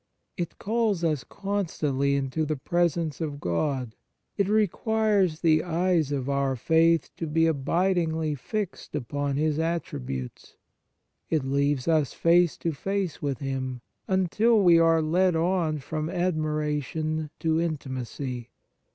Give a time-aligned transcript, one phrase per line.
[0.35, 3.95] It calls us con stantly into the presence of God;
[4.35, 10.55] it requires the eyes of our faith to be abidingly fixed upon His attributes;
[11.29, 17.29] it leaves us face to face with Him, until we are led on from admiration
[17.41, 18.49] to intimacy.